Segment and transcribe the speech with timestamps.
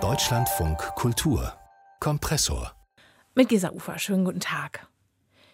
[0.00, 1.52] Deutschlandfunk Kultur
[2.00, 2.74] Kompressor
[3.36, 4.88] Mit Gesa Ufer, schönen guten Tag.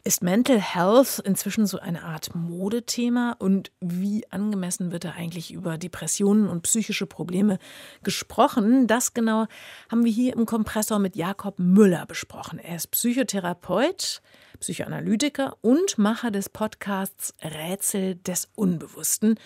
[0.05, 5.77] Ist Mental Health inzwischen so eine Art Modethema und wie angemessen wird da eigentlich über
[5.77, 7.59] Depressionen und psychische Probleme
[8.03, 8.87] gesprochen?
[8.87, 9.45] Das genau
[9.91, 12.59] haben wir hier im Kompressor mit Jakob Müller besprochen.
[12.59, 14.23] Er ist Psychotherapeut,
[14.61, 19.39] Psychoanalytiker und Macher des Podcasts Rätsel des Unbewussten.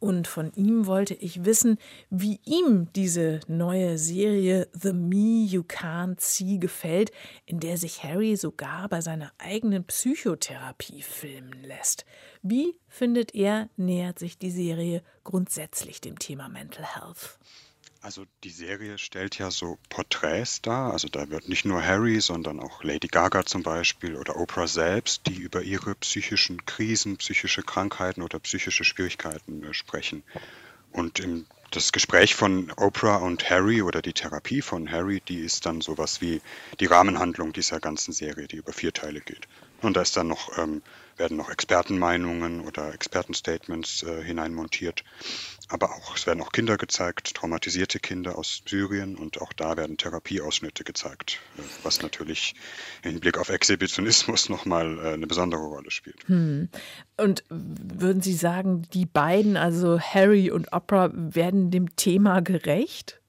[0.00, 1.78] Und von ihm wollte ich wissen,
[2.10, 7.12] wie ihm diese neue Serie The Me You Can't See gefällt,
[7.44, 12.04] in der sich Harry sogar bei seiner eigenen Psychotherapie filmen lässt.
[12.42, 17.38] Wie findet er, nähert sich die Serie grundsätzlich dem Thema Mental Health?
[18.02, 20.92] Also die Serie stellt ja so Porträts dar.
[20.92, 25.28] Also da wird nicht nur Harry, sondern auch Lady Gaga zum Beispiel oder Oprah selbst,
[25.28, 30.24] die über ihre psychischen Krisen, psychische Krankheiten oder psychische Schwierigkeiten äh, sprechen.
[30.90, 35.64] Und im, das Gespräch von Oprah und Harry oder die Therapie von Harry, die ist
[35.64, 36.42] dann sowas wie
[36.80, 39.46] die Rahmenhandlung dieser ganzen Serie, die über vier Teile geht.
[39.82, 40.80] Und da ist dann noch, ähm,
[41.16, 45.04] werden noch Expertenmeinungen oder Expertenstatements äh, hineinmontiert.
[45.68, 49.96] Aber auch, es werden auch Kinder gezeigt, traumatisierte Kinder aus Syrien und auch da werden
[49.96, 52.54] Therapieausschnitte gezeigt, äh, was natürlich
[53.02, 56.26] im Blick auf Exhibitionismus nochmal äh, eine besondere Rolle spielt.
[56.26, 56.68] Hm.
[57.16, 63.20] Und würden Sie sagen, die beiden, also Harry und Oprah, werden dem Thema gerecht?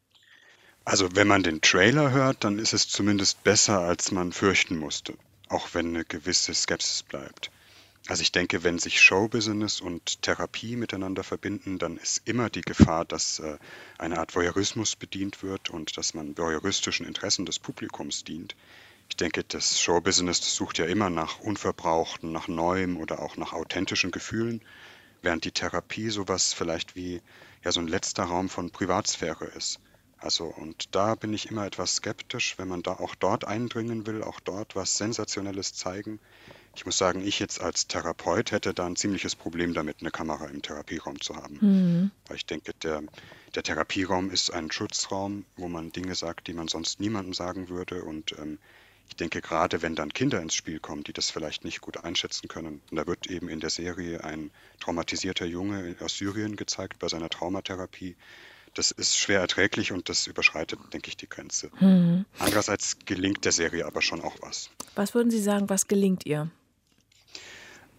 [0.85, 5.13] Also wenn man den Trailer hört, dann ist es zumindest besser, als man fürchten musste
[5.49, 7.51] auch wenn eine gewisse Skepsis bleibt.
[8.07, 13.05] Also ich denke, wenn sich Showbusiness und Therapie miteinander verbinden, dann ist immer die Gefahr,
[13.05, 13.57] dass äh,
[13.97, 18.57] eine Art Voyeurismus bedient wird und dass man voyeuristischen Interessen des Publikums dient.
[19.07, 23.53] Ich denke, das Showbusiness das sucht ja immer nach Unverbrauchten, nach Neuem oder auch nach
[23.53, 24.61] authentischen Gefühlen,
[25.21, 27.21] während die Therapie sowas vielleicht wie
[27.63, 29.79] ja so ein letzter Raum von Privatsphäre ist.
[30.23, 34.23] Also und da bin ich immer etwas skeptisch, wenn man da auch dort eindringen will,
[34.23, 36.19] auch dort was Sensationelles zeigen.
[36.75, 40.45] Ich muss sagen, ich jetzt als Therapeut hätte da ein ziemliches Problem damit, eine Kamera
[40.47, 41.57] im Therapieraum zu haben.
[41.59, 42.11] Mhm.
[42.27, 43.03] Weil ich denke, der,
[43.53, 48.03] der Therapieraum ist ein Schutzraum, wo man Dinge sagt, die man sonst niemandem sagen würde.
[48.05, 48.59] Und ähm,
[49.09, 52.47] ich denke, gerade wenn dann Kinder ins Spiel kommen, die das vielleicht nicht gut einschätzen
[52.47, 57.09] können, und da wird eben in der Serie ein traumatisierter Junge aus Syrien gezeigt bei
[57.09, 58.15] seiner Traumatherapie,
[58.73, 61.69] das ist schwer erträglich und das überschreitet, denke ich, die Grenze.
[61.79, 62.25] Mhm.
[62.39, 64.69] Andererseits gelingt der Serie aber schon auch was.
[64.95, 66.49] Was würden Sie sagen, was gelingt ihr?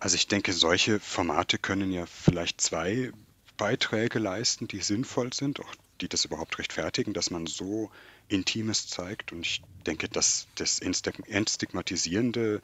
[0.01, 3.13] Also ich denke, solche Formate können ja vielleicht zwei
[3.57, 7.91] Beiträge leisten, die sinnvoll sind, auch die das überhaupt rechtfertigen, dass man so
[8.29, 9.33] Intimes zeigt.
[9.33, 12.61] Und ich denke, dass das Entstigmatisierende,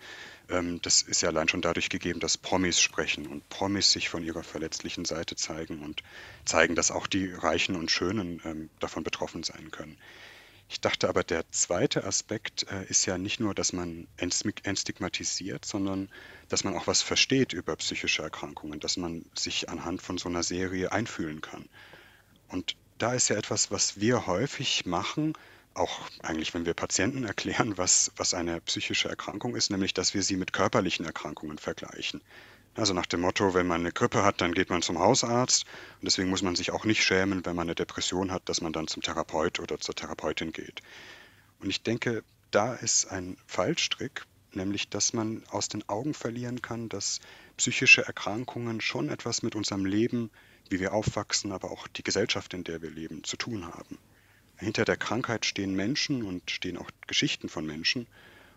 [0.51, 4.23] ähm, das ist ja allein schon dadurch gegeben, dass Promis sprechen und Promis sich von
[4.23, 6.03] ihrer verletzlichen Seite zeigen und
[6.45, 9.97] zeigen, dass auch die Reichen und Schönen ähm, davon betroffen sein können.
[10.69, 16.11] Ich dachte aber, der zweite Aspekt äh, ist ja nicht nur, dass man entstigmatisiert, sondern
[16.49, 20.45] dass man auch was versteht über psychische Erkrankungen, dass man sich anhand von so einer
[20.45, 21.69] Serie einfühlen kann.
[22.47, 25.35] Und da ist ja etwas, was wir häufig machen,
[25.75, 30.23] auch eigentlich, wenn wir Patienten erklären, was, was eine psychische Erkrankung ist, nämlich, dass wir
[30.23, 32.21] sie mit körperlichen Erkrankungen vergleichen.
[32.75, 35.65] Also nach dem Motto, wenn man eine Grippe hat, dann geht man zum Hausarzt.
[36.01, 38.73] Und deswegen muss man sich auch nicht schämen, wenn man eine Depression hat, dass man
[38.73, 40.83] dann zum Therapeut oder zur Therapeutin geht.
[41.61, 46.89] Und ich denke, da ist ein Fallstrick, nämlich dass man aus den Augen verlieren kann,
[46.89, 47.21] dass
[47.57, 50.31] psychische Erkrankungen schon etwas mit unserem Leben
[50.71, 53.99] wie wir aufwachsen, aber auch die Gesellschaft, in der wir leben, zu tun haben.
[54.57, 58.07] Hinter der Krankheit stehen Menschen und stehen auch Geschichten von Menschen.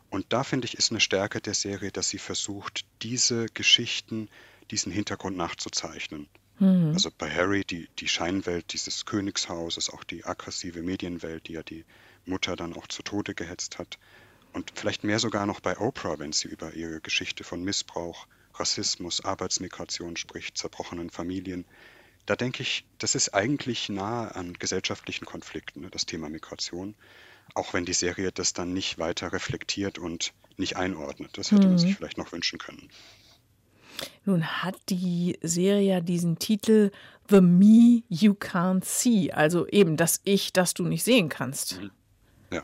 [0.09, 4.29] Und da finde ich, ist eine Stärke der Serie, dass sie versucht, diese Geschichten,
[4.69, 6.27] diesen Hintergrund nachzuzeichnen.
[6.59, 6.91] Mhm.
[6.93, 11.85] Also bei Harry die, die Scheinwelt dieses Königshauses, auch die aggressive Medienwelt, die ja die
[12.25, 13.97] Mutter dann auch zu Tode gehetzt hat.
[14.53, 19.25] Und vielleicht mehr sogar noch bei Oprah, wenn sie über ihre Geschichte von Missbrauch, Rassismus,
[19.25, 21.65] Arbeitsmigration spricht, zerbrochenen Familien.
[22.25, 26.95] Da denke ich, das ist eigentlich nahe an gesellschaftlichen Konflikten, ne, das Thema Migration,
[27.53, 31.37] auch wenn die Serie das dann nicht weiter reflektiert und nicht einordnet.
[31.37, 31.95] Das hätte man sich mhm.
[31.95, 32.89] vielleicht noch wünschen können.
[34.25, 36.91] Nun hat die Serie ja diesen Titel
[37.29, 41.81] The Me You Can't See, also eben das Ich, das du nicht sehen kannst.
[41.81, 41.91] Mhm.
[42.51, 42.63] Ja,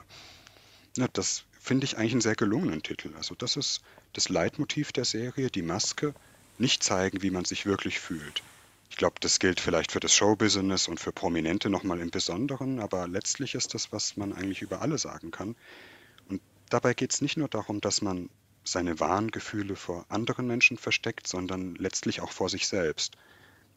[0.98, 3.14] ja das finde ich eigentlich einen sehr gelungenen Titel.
[3.16, 3.82] Also das ist
[4.14, 6.14] das Leitmotiv der Serie, die Maske,
[6.58, 8.42] nicht zeigen, wie man sich wirklich fühlt.
[8.90, 13.08] Ich glaube, das gilt vielleicht für das Showbusiness und für Prominente nochmal im Besonderen, aber
[13.08, 15.56] letztlich ist das, was man eigentlich über alle sagen kann.
[16.28, 18.30] Und dabei geht es nicht nur darum, dass man
[18.66, 23.16] seine wahren Gefühle vor anderen Menschen versteckt, sondern letztlich auch vor sich selbst.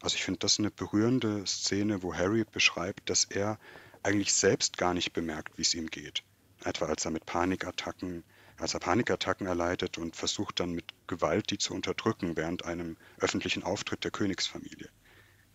[0.01, 3.57] Also ich finde das eine berührende Szene, wo Harry beschreibt, dass er
[4.01, 6.23] eigentlich selbst gar nicht bemerkt, wie es ihm geht.
[6.65, 8.23] Etwa als er mit Panikattacken,
[8.57, 13.63] als er Panikattacken erleidet und versucht dann mit Gewalt die zu unterdrücken während einem öffentlichen
[13.63, 14.89] Auftritt der Königsfamilie.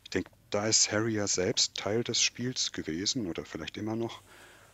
[0.08, 4.22] Ich denke, da ist Harry ja selbst Teil des Spiels gewesen oder vielleicht immer noch.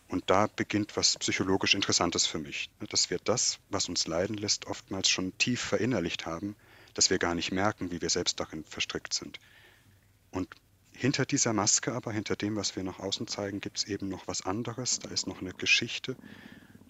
[0.06, 4.36] Und da beginnt was psychologisch Interessantes für mich, ne, dass wir das, was uns leiden
[4.36, 6.54] lässt, oftmals schon tief verinnerlicht haben,
[6.94, 9.40] dass wir gar nicht merken, wie wir selbst darin verstrickt sind.
[10.30, 10.54] Und
[10.92, 14.28] hinter dieser Maske aber, hinter dem, was wir nach außen zeigen, gibt es eben noch
[14.28, 15.00] was anderes.
[15.00, 16.14] Da ist noch eine Geschichte.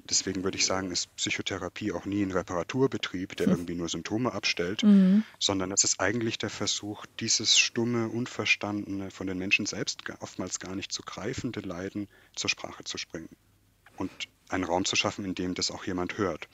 [0.08, 3.52] Deswegen würde ich sagen, ist Psychotherapie auch nie ein Reparaturbetrieb, der hm.
[3.54, 5.24] irgendwie nur Symptome abstellt, mhm.
[5.38, 10.74] sondern es ist eigentlich der Versuch, dieses stumme, unverstandene, von den Menschen selbst oftmals gar
[10.74, 13.30] nicht zu greifende Leiden zur Sprache zu bringen
[13.96, 14.10] und
[14.48, 16.48] einen Raum zu schaffen, in dem das auch jemand hört.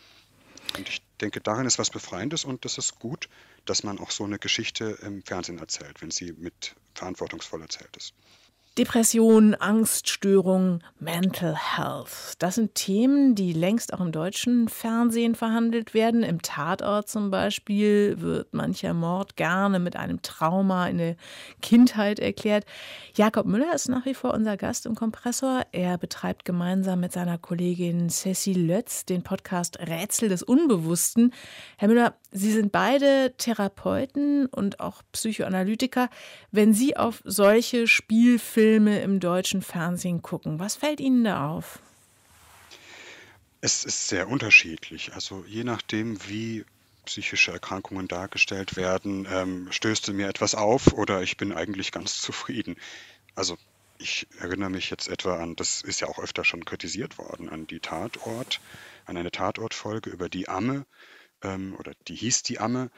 [0.77, 3.29] Und ich denke, darin ist was Befreiendes und das ist gut,
[3.65, 8.15] dass man auch so eine Geschichte im Fernsehen erzählt, wenn sie mit verantwortungsvoll erzählt ist.
[8.79, 12.35] Depression, Angststörungen, Mental Health.
[12.39, 16.23] Das sind Themen, die längst auch im deutschen Fernsehen verhandelt werden.
[16.23, 21.17] Im Tatort zum Beispiel wird mancher Mord gerne mit einem Trauma in der
[21.61, 22.65] Kindheit erklärt.
[23.17, 25.63] Jakob Müller ist nach wie vor unser Gast im Kompressor.
[25.73, 31.35] Er betreibt gemeinsam mit seiner Kollegin Cecil Lötz den Podcast Rätsel des Unbewussten.
[31.77, 36.09] Herr Müller, Sie sind beide Therapeuten und auch Psychoanalytiker.
[36.53, 40.59] Wenn Sie auf solche Spielfilme Filme im deutschen Fernsehen gucken.
[40.59, 41.81] Was fällt Ihnen da auf?
[43.61, 45.13] Es ist sehr unterschiedlich.
[45.15, 46.65] Also je nachdem, wie
[47.05, 52.77] psychische Erkrankungen dargestellt werden, ähm, stößt mir etwas auf oder ich bin eigentlich ganz zufrieden.
[53.35, 53.57] Also
[53.99, 57.67] ich erinnere mich jetzt etwa an, das ist ja auch öfter schon kritisiert worden, an
[57.67, 58.61] die Tatort,
[59.07, 60.87] an eine Tatortfolge über die Amme
[61.43, 62.91] ähm, oder die hieß die Amme.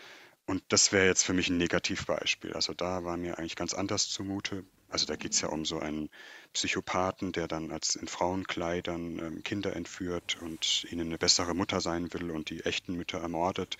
[0.46, 2.52] Und das wäre jetzt für mich ein Negativbeispiel.
[2.54, 4.64] Also da war mir eigentlich ganz anders zumute.
[4.88, 6.10] Also da geht es ja um so einen
[6.52, 12.12] Psychopathen, der dann als in Frauenkleidern ähm, Kinder entführt und ihnen eine bessere Mutter sein
[12.12, 13.78] will und die echten Mütter ermordet.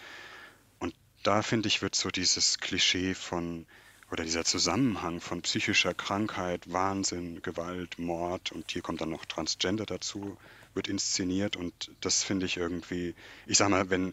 [0.79, 3.67] Und da finde ich, wird so dieses Klischee von
[4.13, 9.87] oder dieser Zusammenhang von psychischer Krankheit, Wahnsinn, Gewalt, Mord und hier kommt dann noch Transgender
[9.87, 10.37] dazu,
[10.75, 13.15] wird inszeniert und das finde ich irgendwie,
[13.47, 14.13] ich sag mal, wenn,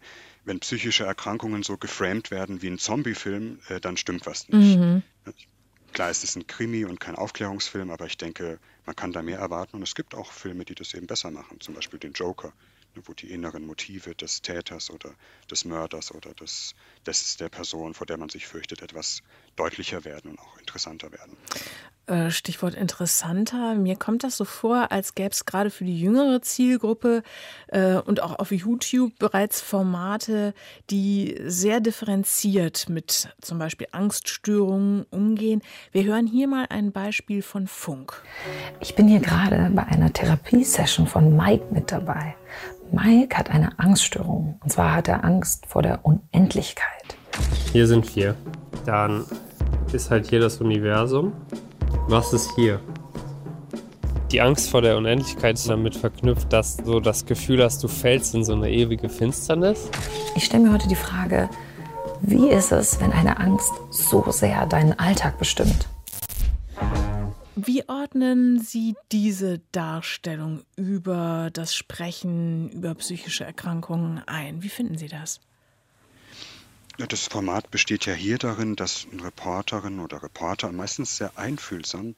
[0.50, 4.80] wenn psychische Erkrankungen so geframed werden wie ein Zombie-Film, äh, dann stimmt was nicht.
[4.80, 5.04] Mhm.
[5.94, 9.38] Klar, es ist ein Krimi und kein Aufklärungsfilm, aber ich denke, man kann da mehr
[9.38, 9.76] erwarten.
[9.76, 11.60] Und es gibt auch Filme, die das eben besser machen.
[11.60, 12.52] Zum Beispiel den Joker,
[12.96, 15.14] ne, wo die inneren Motive des Täters oder
[15.52, 16.74] des Mörders oder des,
[17.06, 19.22] des der Person, vor der man sich fürchtet, etwas
[19.60, 21.38] deutlicher werden und auch interessanter werden.
[22.10, 23.76] Äh, Stichwort interessanter.
[23.76, 27.22] Mir kommt das so vor, als gäbe es gerade für die jüngere Zielgruppe
[27.68, 30.56] äh, und auch auf YouTube bereits Formate,
[30.90, 35.62] die sehr differenziert mit zum Beispiel Angststörungen umgehen.
[35.92, 38.24] Wir hören hier mal ein Beispiel von Funk.
[38.80, 42.36] Ich bin hier gerade bei einer Therapiesession von Mike mit dabei.
[42.92, 44.60] Mike hat eine Angststörung.
[44.64, 47.18] Und zwar hat er Angst vor der Unendlichkeit.
[47.72, 48.36] Hier sind wir.
[48.88, 49.26] Dann
[49.94, 51.34] ist halt hier das Universum.
[52.08, 52.80] Was ist hier?
[54.32, 58.36] Die Angst vor der Unendlichkeit ist damit verknüpft, dass du das Gefühl hast, du fällst
[58.36, 59.90] in so eine ewige Finsternis.
[60.36, 61.50] Ich stelle mir heute die Frage,
[62.22, 65.88] wie ist es, wenn eine Angst so sehr deinen Alltag bestimmt?
[67.56, 74.62] Wie ordnen Sie diese Darstellung über das Sprechen über psychische Erkrankungen ein?
[74.64, 75.42] Wie finden Sie das?
[77.08, 82.16] Das Format besteht ja hier darin, dass Reporterinnen oder Reporter meistens sehr einfühlsam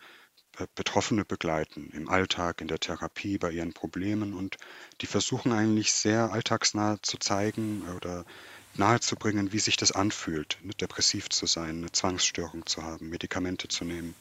[0.73, 4.57] Betroffene begleiten im Alltag, in der Therapie, bei ihren Problemen und
[5.01, 8.25] die versuchen eigentlich sehr alltagsnah zu zeigen oder
[8.73, 13.85] nahezubringen, wie sich das anfühlt, ne, depressiv zu sein, eine Zwangsstörung zu haben, Medikamente zu
[13.85, 14.15] nehmen.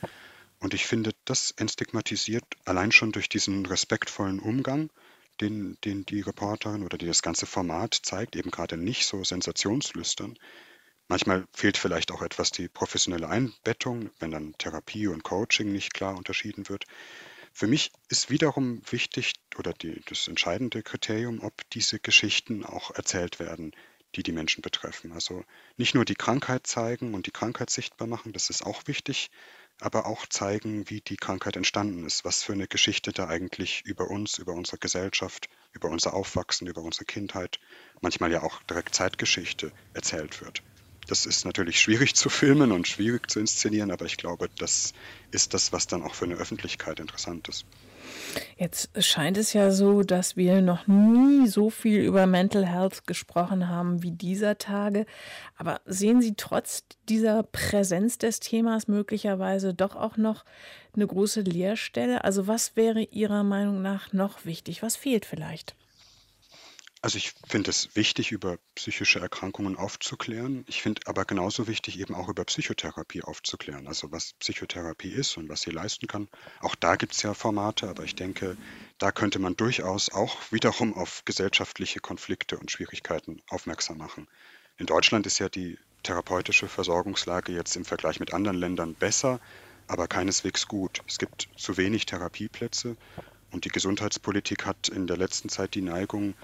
[0.60, 4.90] Und ich finde, das entstigmatisiert allein schon durch diesen respektvollen Umgang
[5.40, 10.38] den, den die Reporterin oder die das ganze Format zeigt, eben gerade nicht so sensationslüstern.
[11.08, 16.16] Manchmal fehlt vielleicht auch etwas die professionelle Einbettung, wenn dann Therapie und Coaching nicht klar
[16.16, 16.84] unterschieden wird.
[17.52, 23.40] Für mich ist wiederum wichtig oder die, das entscheidende Kriterium, ob diese Geschichten auch erzählt
[23.40, 23.72] werden,
[24.14, 25.12] die die Menschen betreffen.
[25.12, 25.44] Also
[25.76, 29.30] nicht nur die Krankheit zeigen und die Krankheit sichtbar machen, das ist auch wichtig,
[29.82, 34.08] aber auch zeigen, wie die Krankheit entstanden ist, was für eine Geschichte da eigentlich über
[34.08, 37.58] uns, über unsere Gesellschaft, über unser Aufwachsen, über unsere Kindheit,
[38.00, 40.62] manchmal ja auch direkt Zeitgeschichte erzählt wird.
[41.10, 44.92] Das ist natürlich schwierig zu filmen und schwierig zu inszenieren, aber ich glaube, das
[45.32, 47.66] ist das, was dann auch für eine Öffentlichkeit interessant ist.
[48.56, 53.66] Jetzt scheint es ja so, dass wir noch nie so viel über Mental Health gesprochen
[53.66, 55.04] haben wie dieser Tage.
[55.56, 60.44] Aber sehen Sie trotz dieser Präsenz des Themas möglicherweise doch auch noch
[60.94, 62.22] eine große Leerstelle?
[62.22, 64.80] Also was wäre Ihrer Meinung nach noch wichtig?
[64.80, 65.74] Was fehlt vielleicht?
[67.02, 70.64] Also ich finde es wichtig, über psychische Erkrankungen aufzuklären.
[70.68, 73.86] Ich finde aber genauso wichtig, eben auch über Psychotherapie aufzuklären.
[73.86, 76.28] Also was Psychotherapie ist und was sie leisten kann.
[76.60, 78.58] Auch da gibt es ja Formate, aber ich denke,
[78.98, 84.28] da könnte man durchaus auch wiederum auf gesellschaftliche Konflikte und Schwierigkeiten aufmerksam machen.
[84.76, 89.40] In Deutschland ist ja die therapeutische Versorgungslage jetzt im Vergleich mit anderen Ländern besser,
[89.86, 91.00] aber keineswegs gut.
[91.08, 92.96] Es gibt zu wenig Therapieplätze
[93.52, 96.34] und die Gesundheitspolitik hat in der letzten Zeit die Neigung,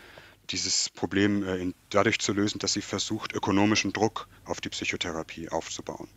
[0.51, 6.09] dieses Problem äh, dadurch zu lösen, dass sie versucht, ökonomischen Druck auf die Psychotherapie aufzubauen.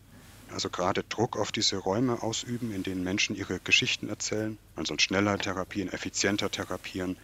[0.52, 4.58] Also gerade Druck auf diese Räume ausüben, in denen Menschen ihre Geschichten erzählen.
[4.76, 7.18] Man soll schneller therapieren, effizienter therapieren.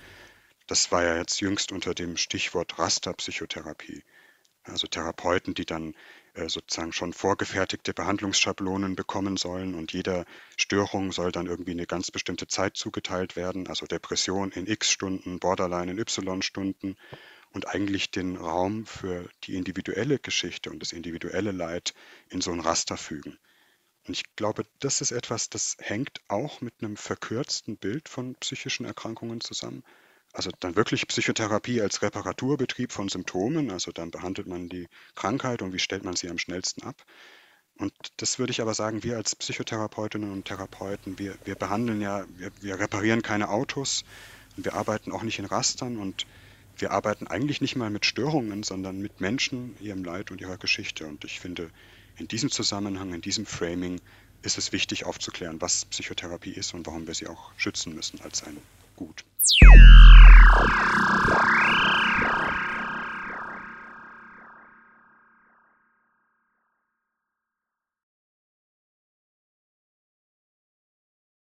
[0.68, 4.04] Das war ja jetzt jüngst unter dem Stichwort Rasterpsychotherapie.
[4.65, 5.95] Also Therapeuten, die dann
[6.34, 10.25] äh, sozusagen schon vorgefertigte Behandlungsschablonen bekommen sollen und jeder
[10.57, 15.39] Störung soll dann irgendwie eine ganz bestimmte Zeit zugeteilt werden, also Depression in x Stunden,
[15.39, 16.98] Borderline in y Stunden
[17.51, 21.93] und eigentlich den Raum für die individuelle Geschichte und das individuelle Leid
[22.29, 23.38] in so ein Raster fügen.
[24.07, 28.86] Und ich glaube, das ist etwas, das hängt auch mit einem verkürzten Bild von psychischen
[28.86, 29.84] Erkrankungen zusammen.
[30.36, 35.72] Also dann wirklich Psychotherapie als Reparaturbetrieb von Symptomen, also dann behandelt man die Krankheit und
[35.72, 37.06] wie stellt man sie am schnellsten ab.
[37.77, 42.25] Und das würde ich aber sagen, wir als Psychotherapeutinnen und Therapeuten, wir, wir behandeln ja,
[42.36, 44.04] wir, wir reparieren keine Autos,
[44.58, 46.25] wir arbeiten auch nicht in Rastern und
[46.77, 51.08] wir arbeiten eigentlich nicht mal mit Störungen, sondern mit Menschen, ihrem Leid und ihrer Geschichte.
[51.08, 51.70] Und ich finde,
[52.18, 54.01] in diesem Zusammenhang, in diesem Framing
[54.42, 58.44] ist es wichtig aufzuklären, was Psychotherapie ist und warum wir sie auch schützen müssen als
[58.44, 58.58] ein
[58.98, 59.25] Gut.
[60.54, 61.55] Yeah.